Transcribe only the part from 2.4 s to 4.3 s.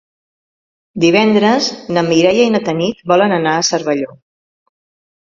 i na Tanit volen anar a Cervelló.